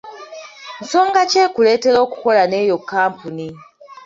[0.81, 3.47] Nsonga ki ekuleetera okukola n'eyo kkampuni?